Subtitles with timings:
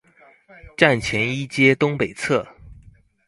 [0.75, 2.43] 站前一街東北側